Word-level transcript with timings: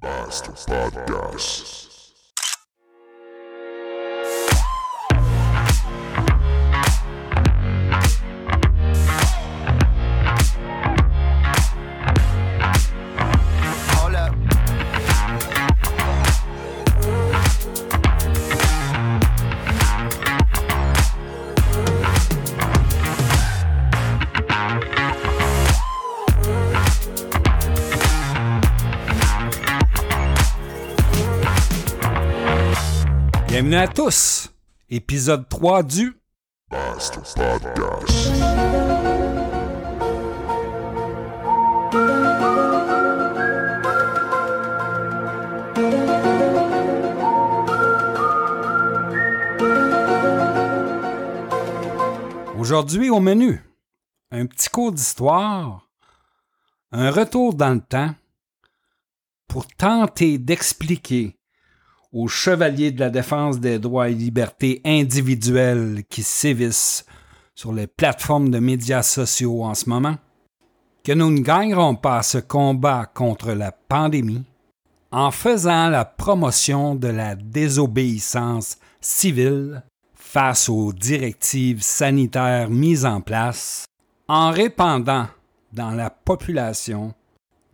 Basta 0.00 0.52
Podcast. 0.52 1.97
Bienvenue 33.48 33.76
à 33.76 33.88
tous. 33.88 34.52
Épisode 34.90 35.48
3 35.48 35.82
du 35.82 36.14
Podcast. 36.68 37.18
Aujourd'hui 52.58 53.08
au 53.08 53.18
menu, 53.20 53.62
un 54.30 54.44
petit 54.44 54.68
cours 54.68 54.92
d'histoire, 54.92 55.88
un 56.92 57.10
retour 57.10 57.54
dans 57.54 57.72
le 57.72 57.80
temps 57.80 58.14
pour 59.48 59.66
tenter 59.66 60.36
d'expliquer 60.36 61.37
aux 62.12 62.28
chevaliers 62.28 62.90
de 62.90 63.00
la 63.00 63.10
défense 63.10 63.60
des 63.60 63.78
droits 63.78 64.08
et 64.08 64.14
libertés 64.14 64.80
individuels 64.84 66.04
qui 66.08 66.22
sévissent 66.22 67.04
sur 67.54 67.72
les 67.72 67.86
plateformes 67.86 68.50
de 68.50 68.58
médias 68.58 69.02
sociaux 69.02 69.64
en 69.64 69.74
ce 69.74 69.88
moment. 69.88 70.16
Que 71.04 71.12
nous 71.12 71.30
ne 71.30 71.40
gagnerons 71.40 71.96
pas 71.96 72.22
ce 72.22 72.38
combat 72.38 73.06
contre 73.06 73.52
la 73.52 73.72
pandémie 73.72 74.44
en 75.10 75.30
faisant 75.30 75.88
la 75.88 76.04
promotion 76.04 76.94
de 76.94 77.08
la 77.08 77.34
désobéissance 77.34 78.78
civile 79.00 79.82
face 80.14 80.68
aux 80.68 80.92
directives 80.92 81.82
sanitaires 81.82 82.68
mises 82.68 83.06
en 83.06 83.20
place, 83.20 83.86
en 84.28 84.50
répandant 84.50 85.26
dans 85.72 85.92
la 85.92 86.10
population 86.10 87.14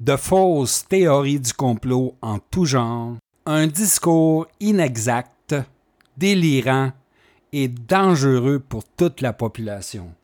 de 0.00 0.16
fausses 0.16 0.86
théories 0.86 1.40
du 1.40 1.52
complot 1.52 2.14
en 2.22 2.38
tout 2.38 2.64
genre, 2.64 3.16
un 3.46 3.66
discours 3.66 4.46
inexact, 4.60 5.54
délirant 6.16 6.92
et 7.52 7.68
dangereux 7.68 8.58
pour 8.58 8.84
toute 8.84 9.20
la 9.20 9.32
population. 9.32 10.14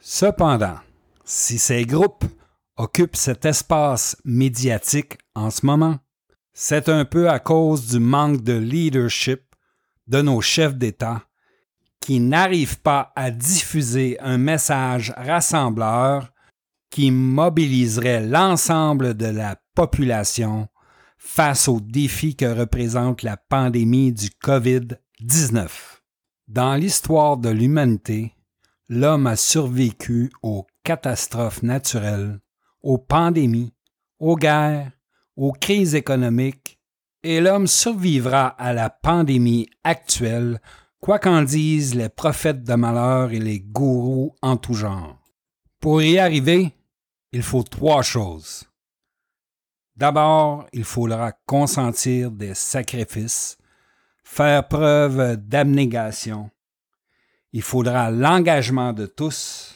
Cependant, 0.00 0.78
si 1.24 1.58
ces 1.58 1.84
groupes 1.84 2.24
occupent 2.76 3.16
cet 3.16 3.44
espace 3.44 4.16
médiatique 4.24 5.18
en 5.34 5.50
ce 5.50 5.66
moment, 5.66 5.98
c'est 6.54 6.88
un 6.88 7.04
peu 7.04 7.28
à 7.28 7.38
cause 7.38 7.88
du 7.88 7.98
manque 7.98 8.42
de 8.42 8.54
leadership 8.54 9.42
de 10.06 10.22
nos 10.22 10.40
chefs 10.40 10.76
d'État 10.76 11.22
qui 12.00 12.20
n'arrivent 12.20 12.80
pas 12.80 13.12
à 13.14 13.30
diffuser 13.30 14.18
un 14.20 14.38
message 14.38 15.12
rassembleur 15.16 16.32
qui 16.88 17.10
mobiliserait 17.10 18.24
l'ensemble 18.24 19.14
de 19.14 19.26
la 19.26 19.56
population 19.74 20.68
face 21.26 21.66
aux 21.66 21.80
défis 21.80 22.36
que 22.36 22.46
représente 22.46 23.22
la 23.22 23.36
pandémie 23.36 24.12
du 24.12 24.28
COVID-19. 24.28 25.68
Dans 26.46 26.76
l'histoire 26.76 27.36
de 27.36 27.48
l'humanité, 27.48 28.32
l'homme 28.88 29.26
a 29.26 29.34
survécu 29.34 30.30
aux 30.42 30.66
catastrophes 30.84 31.64
naturelles, 31.64 32.40
aux 32.80 32.96
pandémies, 32.96 33.74
aux 34.20 34.36
guerres, 34.36 34.92
aux 35.36 35.50
crises 35.52 35.96
économiques, 35.96 36.78
et 37.24 37.40
l'homme 37.40 37.66
survivra 37.66 38.46
à 38.46 38.72
la 38.72 38.88
pandémie 38.88 39.68
actuelle, 39.82 40.60
quoi 41.00 41.18
qu'en 41.18 41.42
disent 41.42 41.96
les 41.96 42.08
prophètes 42.08 42.62
de 42.62 42.74
malheur 42.74 43.32
et 43.32 43.40
les 43.40 43.58
gourous 43.58 44.32
en 44.42 44.56
tout 44.56 44.74
genre. 44.74 45.18
Pour 45.80 46.00
y 46.02 46.18
arriver, 46.18 46.72
il 47.32 47.42
faut 47.42 47.64
trois 47.64 48.02
choses. 48.02 48.65
D'abord, 49.96 50.66
il 50.72 50.84
faudra 50.84 51.32
consentir 51.46 52.30
des 52.30 52.54
sacrifices, 52.54 53.56
faire 54.24 54.68
preuve 54.68 55.36
d'abnégation. 55.36 56.50
Il 57.52 57.62
faudra 57.62 58.10
l'engagement 58.10 58.92
de 58.92 59.06
tous 59.06 59.74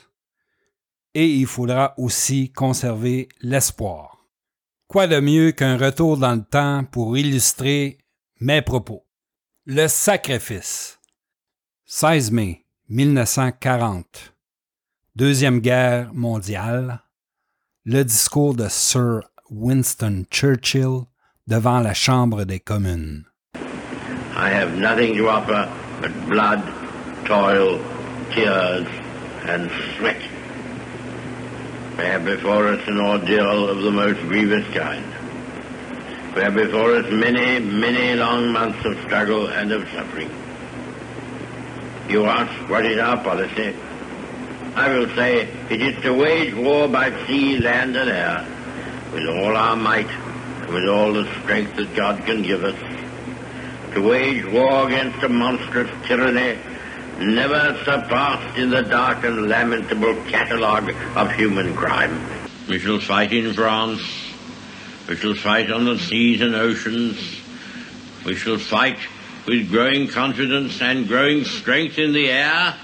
et 1.14 1.26
il 1.26 1.47
faudra 1.47 1.94
aussi 1.97 2.53
conserver 2.53 3.28
l'espoir. 3.41 4.26
Quoi 4.88 5.06
de 5.06 5.20
mieux 5.20 5.53
qu'un 5.53 5.78
retour 5.78 6.19
dans 6.19 6.34
le 6.34 6.44
temps 6.44 6.84
pour 6.84 7.16
illustrer 7.16 7.98
mes 8.41 8.60
propos? 8.60 9.06
Le 9.64 9.87
sacrifice. 9.87 10.98
16 11.87 12.31
mai 12.32 12.66
1940. 12.88 14.34
Deuxième 15.16 15.60
guerre 15.60 16.12
mondiale. 16.12 17.02
Le 17.84 18.04
discours 18.04 18.54
de 18.54 18.69
Sir 18.69 19.29
Winston 19.50 20.28
Churchill 20.31 21.09
devant 21.49 21.83
la 21.83 21.93
Chambre 21.93 22.44
des 22.44 22.61
communes. 22.61 23.25
I 24.37 24.49
have 24.49 24.78
nothing 24.78 25.16
to 25.16 25.28
offer 25.28 25.69
but 26.00 26.28
blood, 26.28 26.62
toil, 27.27 27.81
tears, 28.31 28.87
and 29.47 29.69
sweat. 29.97 30.22
We 31.99 32.05
have 32.05 32.25
before 32.25 32.69
us 32.69 32.87
an 32.87 33.00
ordeal 33.00 33.69
of 33.69 33.83
the 33.83 33.91
most 33.91 34.21
grievous 34.21 34.65
kind. 34.72 35.05
We 36.37 36.43
have 36.43 36.55
before 36.55 36.94
us 36.94 37.11
many, 37.11 37.59
many 37.59 38.15
long 38.15 38.53
months 38.53 38.84
of 38.84 38.97
struggle 39.03 39.49
and 39.49 39.72
of 39.72 39.82
suffering. 39.88 40.31
You 42.09 42.27
ask, 42.27 42.71
what 42.71 42.87
is 42.87 42.99
our 42.99 43.17
policy? 43.22 43.75
I 44.77 44.97
will 44.97 45.09
say, 45.17 45.49
it 45.69 45.82
is 45.82 46.00
to 46.05 46.15
wage 46.15 46.55
war 46.55 46.87
by 46.87 47.11
sea, 47.27 47.59
land, 47.59 47.97
and 47.97 48.09
air, 48.09 48.47
with 49.12 49.26
all 49.26 49.56
our 49.56 49.76
might, 49.76 50.09
with 50.69 50.88
all 50.88 51.12
the 51.12 51.26
strength 51.43 51.76
that 51.76 51.94
God 51.94 52.25
can 52.25 52.43
give 52.43 52.65
us, 52.65 52.76
to 53.94 54.00
wage 54.00 54.44
war 54.47 54.87
against 54.87 55.22
a 55.22 55.28
monstrous 55.28 55.91
tyranny 56.06 56.59
never 57.20 57.76
surpassed 57.84 58.56
in 58.56 58.70
the 58.70 58.82
dark 58.82 59.25
and 59.25 59.49
lamentable 59.49 60.15
catalogue 60.25 60.91
of 61.16 61.32
human 61.32 61.75
crime. 61.75 62.19
We 62.69 62.78
shall 62.78 63.00
fight 63.00 63.32
in 63.32 63.53
France. 63.53 64.00
We 65.09 65.16
shall 65.16 65.34
fight 65.34 65.70
on 65.70 65.84
the 65.84 65.99
seas 65.99 66.41
and 66.41 66.54
oceans. 66.54 67.41
We 68.25 68.34
shall 68.34 68.59
fight 68.59 68.99
with 69.47 69.70
growing 69.70 70.09
confidence 70.09 70.81
and 70.81 71.09
growing 71.09 71.44
strength 71.44 71.99
in 71.99 72.12
the 72.12 72.31
air. 72.31 72.75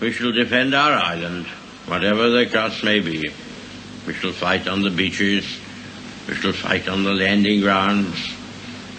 We 0.00 0.12
shall 0.12 0.32
defend 0.32 0.74
our 0.74 0.92
island, 0.92 1.46
whatever 1.86 2.30
the 2.30 2.46
cost 2.46 2.84
may 2.84 3.00
be. 3.00 3.32
We 4.06 4.14
shall 4.14 4.32
fight 4.32 4.66
on 4.68 4.82
the 4.82 4.90
beaches. 4.90 5.44
We 6.28 6.34
shall 6.34 6.52
fight 6.52 6.88
on 6.88 7.04
the 7.04 7.14
landing 7.14 7.60
grounds. 7.60 8.16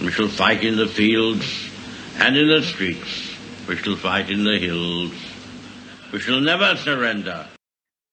We 0.01 0.11
shall 0.11 0.27
fight 0.27 0.63
in 0.63 0.77
the 0.77 0.87
fields 0.87 1.69
and 2.19 2.35
in 2.37 2.47
the 2.47 2.61
streets. 2.61 3.35
We 3.67 3.75
shall 3.77 3.95
fight 3.95 4.29
in 4.29 4.43
the 4.43 4.57
hills. 4.59 5.11
We 6.11 6.19
shall 6.19 6.41
never 6.41 6.75
surrender. 6.77 7.45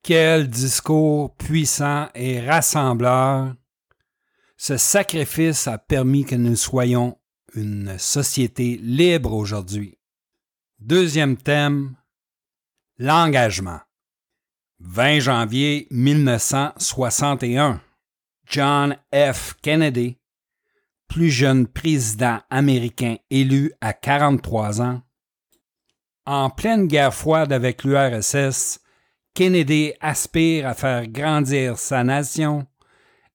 Quel 0.03 0.49
discours 0.49 1.31
puissant 1.39 2.09
et 2.15 2.41
rassembleur. 2.41 3.55
Ce 4.57 4.77
sacrifice 4.77 5.67
a 5.67 5.79
permis 5.79 6.25
que 6.25 6.37
nous 6.37 6.57
soyons 6.57 7.19
une 7.55 7.99
société 7.99 8.79
libre 8.83 9.33
aujourd'hui. 9.33 9.99
Deuxième 10.81 11.37
thème, 11.37 11.97
l'engagement. 12.99 13.81
20 14.81 15.21
janvier 15.21 15.87
1961. 15.91 17.81
John 18.47 18.97
F. 19.13 19.55
Kennedy, 19.63 20.19
plus 21.09 21.31
jeune 21.31 21.67
président 21.67 22.41
américain 22.51 23.17
élu 23.31 23.73
à 23.81 23.93
43 23.93 24.81
ans. 24.81 25.03
En 26.27 26.51
pleine 26.51 26.87
guerre 26.87 27.15
froide 27.15 27.53
avec 27.53 27.85
l'URSS, 27.85 28.81
Kennedy 29.35 29.93
aspire 30.01 30.67
à 30.67 30.75
faire 30.75 31.07
grandir 31.07 31.79
sa 31.79 32.03
nation 32.03 32.67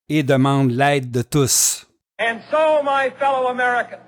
et 0.09 0.23
demande 0.23 0.71
l'aide 0.71 1.11
de 1.11 1.21
tous. 1.21 1.87
And 2.19 2.39
so, 2.49 2.83
my 2.83 3.11
fellow 3.19 3.47
Americans, 3.47 4.01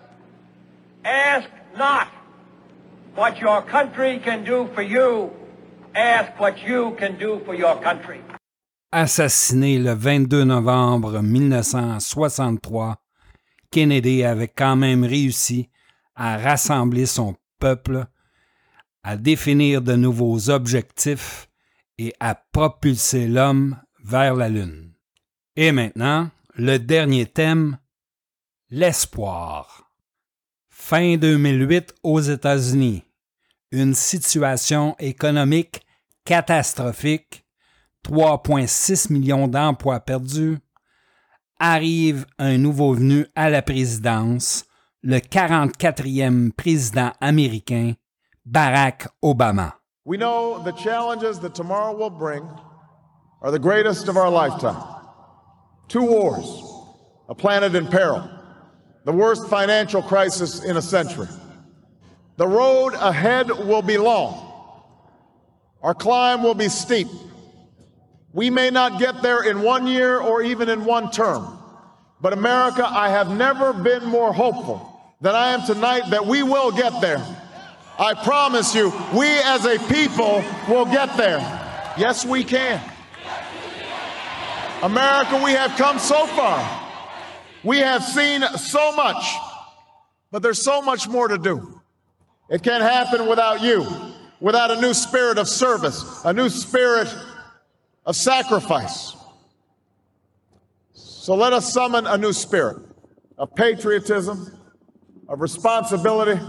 ask 1.03 1.49
not 1.77 2.07
what 3.15 3.39
your 3.39 3.61
country 3.61 4.19
can 4.19 4.43
do 4.43 4.67
for 4.73 4.81
you, 4.81 5.31
ask 5.95 6.39
what 6.39 6.55
you 6.67 6.95
can 6.99 7.17
do 7.19 7.39
for 7.45 7.55
your 7.55 7.79
country. 7.81 8.19
assassiné 8.91 9.77
le 9.79 9.93
22 9.93 10.43
novembre 10.45 11.21
1963, 11.21 12.95
Kennedy 13.69 14.23
avait 14.23 14.47
quand 14.47 14.75
même 14.75 15.03
réussi 15.03 15.69
à 16.15 16.37
rassembler 16.37 17.05
son 17.05 17.35
peuple, 17.59 18.05
à 19.03 19.17
définir 19.17 19.81
de 19.81 19.95
nouveaux 19.95 20.49
objectifs 20.49 21.49
et 21.97 22.13
à 22.19 22.35
propulser 22.35 23.27
l'homme 23.27 23.77
vers 24.03 24.35
la 24.35 24.49
Lune. 24.49 24.93
Et 25.55 25.71
maintenant, 25.71 26.29
le 26.55 26.77
dernier 26.77 27.25
thème, 27.25 27.77
l'espoir. 28.69 29.91
Fin 30.69 31.17
2008 31.17 31.95
aux 32.03 32.21
États-Unis. 32.21 33.03
Une 33.71 33.93
situation 33.95 34.95
économique 34.97 35.81
catastrophique, 36.23 37.45
3,6 38.05 39.11
millions 39.11 39.49
d'emplois 39.49 39.99
perdus, 39.99 40.59
arrive 41.59 42.25
un 42.39 42.57
nouveau 42.57 42.93
venu 42.93 43.27
à 43.35 43.49
la 43.49 43.61
présidence, 43.61 44.63
le 45.03 45.17
44e 45.17 46.53
président 46.53 47.11
américain, 47.19 47.93
Barack 48.45 49.09
Obama. 49.21 49.73
We 50.05 50.17
know 50.17 50.63
the 50.63 50.71
challenges 50.71 51.39
that 51.41 51.53
tomorrow 51.53 51.93
will 51.93 52.09
bring 52.09 52.43
are 53.41 53.51
the 53.51 53.59
greatest 53.59 54.07
of 54.07 54.15
our 54.15 54.29
lifetime. 54.29 54.81
Two 55.89 56.05
wars, 56.05 56.47
a 57.27 57.35
planet 57.35 57.75
in 57.75 57.87
peril, 57.87 58.29
the 59.03 59.11
worst 59.11 59.49
financial 59.49 60.01
crisis 60.01 60.63
in 60.63 60.77
a 60.77 60.81
century. 60.81 61.27
The 62.37 62.47
road 62.47 62.93
ahead 62.93 63.49
will 63.49 63.81
be 63.81 63.97
long. 63.97 64.43
Our 65.81 65.93
climb 65.93 66.43
will 66.43 66.53
be 66.53 66.69
steep. 66.69 67.07
We 68.31 68.49
may 68.51 68.69
not 68.69 68.99
get 68.99 69.23
there 69.23 69.43
in 69.43 69.61
one 69.61 69.87
year 69.87 70.19
or 70.19 70.43
even 70.43 70.69
in 70.69 70.85
one 70.85 71.09
term. 71.09 71.57
But 72.21 72.33
America, 72.33 72.87
I 72.87 73.09
have 73.09 73.35
never 73.35 73.73
been 73.73 74.05
more 74.05 74.31
hopeful 74.31 75.15
than 75.21 75.33
I 75.33 75.53
am 75.53 75.65
tonight 75.65 76.09
that 76.11 76.25
we 76.25 76.43
will 76.43 76.71
get 76.71 77.01
there. 77.01 77.23
I 77.99 78.13
promise 78.13 78.75
you, 78.75 78.91
we 79.15 79.27
as 79.27 79.65
a 79.65 79.79
people 79.91 80.43
will 80.69 80.85
get 80.85 81.17
there. 81.17 81.39
Yes, 81.97 82.23
we 82.23 82.43
can. 82.43 82.79
America, 84.83 85.41
we 85.43 85.51
have 85.51 85.71
come 85.71 85.97
so 85.97 86.27
far. 86.27 86.83
We 87.63 87.79
have 87.79 88.03
seen 88.03 88.43
so 88.57 88.95
much, 88.95 89.35
but 90.31 90.43
there's 90.43 90.61
so 90.61 90.83
much 90.83 91.07
more 91.07 91.27
to 91.27 91.39
do. 91.39 91.76
It 92.49 92.63
can't 92.63 92.83
happen 92.83 93.27
without 93.27 93.61
you, 93.61 93.85
without 94.39 94.71
a 94.71 94.79
new 94.79 94.93
spirit 94.93 95.37
of 95.37 95.47
service, 95.47 96.21
a 96.23 96.33
new 96.33 96.49
spirit 96.49 97.13
of 98.05 98.15
sacrifice. 98.15 99.15
So 100.93 101.35
let 101.35 101.51
us 101.51 101.71
summon 101.71 102.07
a 102.07 102.17
new 102.17 102.31
spirit 102.31 102.77
of 103.37 103.53
patriotism, 103.53 104.57
of 105.27 105.41
responsibility, 105.41 106.41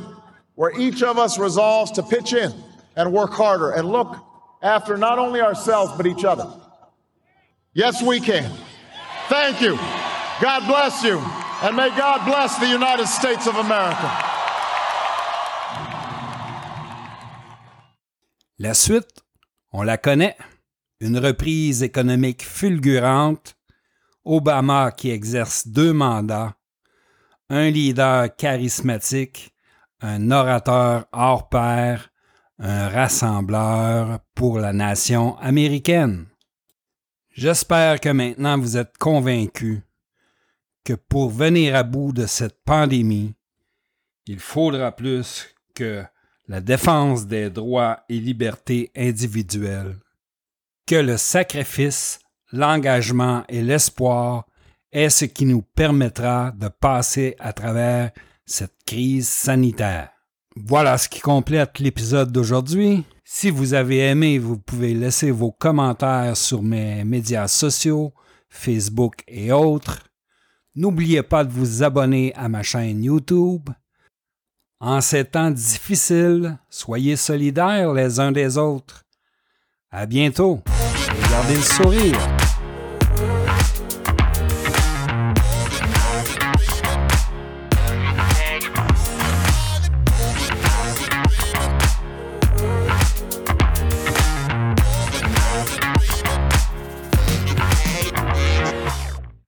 where 0.55 0.79
each 0.79 1.03
of 1.03 1.19
us 1.19 1.37
resolves 1.39 1.91
to 1.93 2.03
pitch 2.03 2.33
in 2.33 2.53
and 2.95 3.13
work 3.13 3.33
harder 3.33 3.71
and 3.71 3.89
look 3.89 4.17
after 4.63 4.97
not 4.97 5.19
only 5.19 5.41
ourselves, 5.41 5.93
but 5.97 6.07
each 6.07 6.25
other. 6.25 6.49
Yes, 7.73 8.03
we 8.03 8.21
can. 8.21 8.51
Thank 9.29 9.61
you. 9.61 9.77
God 10.41 10.67
bless 10.67 11.03
you. 11.03 11.19
And 11.63 11.77
may 11.77 11.89
God 11.91 12.25
bless 12.25 12.57
the 12.59 12.69
United 12.69 13.07
States 13.09 13.49
of 13.49 13.57
America. 13.57 14.28
La 18.61 18.75
suite, 18.75 19.25
on 19.71 19.83
la 19.83 19.99
connaît. 19.99 20.37
Une 20.99 21.19
reprise 21.19 21.85
économique 21.85 22.45
fulgurante, 22.45 23.57
Obama 24.25 24.91
qui 24.91 25.11
exerce 25.11 25.69
deux 25.69 25.93
mandats, 25.93 26.57
un 27.51 27.71
leader 27.71 28.35
charismatique, 28.35 29.55
un 30.01 30.33
orateur 30.33 31.07
hors 31.13 31.49
pair, 31.49 32.11
un 32.59 32.89
rassembleur 32.89 34.19
pour 34.35 34.59
la 34.59 34.73
nation 34.73 35.39
américaine. 35.39 36.27
J'espère 37.31 38.01
que 38.01 38.09
maintenant 38.09 38.59
vous 38.59 38.77
êtes 38.77 38.99
convaincus 38.99 39.83
que 40.83 40.95
pour 40.95 41.31
venir 41.31 41.77
à 41.77 41.85
bout 41.85 42.13
de 42.13 42.27
cette 42.27 42.65
pandémie, 42.65 43.35
il 44.27 44.41
faudra 44.41 44.91
plus 44.91 45.47
que 45.77 46.05
la 46.49 46.61
défense 46.61 47.27
des 47.27 47.51
droits 47.51 48.01
et 48.09 48.19
libertés 48.19 48.91
individuelles, 48.97 49.99
que 50.87 50.97
le 50.97 51.19
sacrifice, 51.19 52.19
l'engagement 52.53 53.45
et 53.49 53.63
l'espoir 53.63 54.47
est 54.91 55.11
ce 55.11 55.27
qui 55.27 55.45
nous 55.45 55.61
permettra 55.63 56.51
de 56.53 56.69
passer 56.69 57.37
à 57.39 57.53
travers 57.53 58.11
cette 58.47 58.77
crise 58.87 59.29
sanitaire. 59.29 60.09
Voilà 60.57 60.97
ce 60.97 61.09
qui 61.09 61.21
complète 61.21 61.79
l'épisode 61.79 62.33
d'aujourd'hui. 62.33 63.05
Si 63.23 63.51
vous 63.51 63.75
avez 63.75 63.99
aimé, 63.99 64.39
vous 64.39 64.59
pouvez 64.59 64.95
laisser 64.95 65.31
vos 65.31 65.53
commentaires 65.53 66.37
sur 66.37 66.63
mes 66.63 67.05
médias 67.05 67.47
sociaux, 67.47 68.15
Facebook 68.49 69.23
et 69.29 69.53
autres. 69.53 70.09
N'oubliez 70.75 71.23
pas 71.23 71.45
de 71.45 71.53
vous 71.53 71.83
abonner 71.83 72.35
à 72.35 72.49
ma 72.49 72.63
chaîne 72.63 73.05
YouTube. 73.05 73.69
En 74.81 75.01
ces 75.01 75.25
temps 75.25 75.51
difficiles, 75.51 76.57
soyez 76.71 77.17
solidaires 77.17 77.93
les 77.93 78.21
uns 78.21 78.33
des 78.33 78.59
autres. 78.59 79.05
À 79.91 80.07
bientôt 80.07 80.63
gardez 81.31 81.55
le 81.55 81.63
sourire. 81.63 82.38